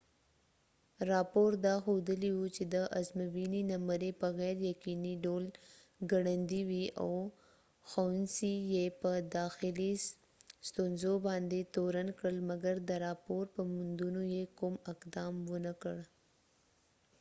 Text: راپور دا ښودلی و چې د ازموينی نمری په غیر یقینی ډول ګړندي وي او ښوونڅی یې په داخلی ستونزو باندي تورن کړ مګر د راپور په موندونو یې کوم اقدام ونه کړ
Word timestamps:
راپور 1.11 1.49
دا 1.65 1.75
ښودلی 1.83 2.31
و 2.35 2.41
چې 2.55 2.63
د 2.73 2.75
ازموينی 2.99 3.61
نمری 3.71 4.11
په 4.21 4.27
غیر 4.39 4.57
یقینی 4.71 5.13
ډول 5.25 5.43
ګړندي 6.11 6.61
وي 6.69 6.85
او 7.01 7.11
ښوونڅی 7.89 8.53
یې 8.73 8.85
په 9.01 9.11
داخلی 9.37 9.91
ستونزو 10.67 11.13
باندي 11.27 11.61
تورن 11.75 12.07
کړ 12.19 12.33
مګر 12.49 12.75
د 12.89 12.91
راپور 13.05 13.43
په 13.55 13.61
موندونو 13.73 14.21
یې 14.35 14.43
کوم 14.59 14.73
اقدام 14.91 15.33
ونه 15.51 15.73
کړ 15.81 15.97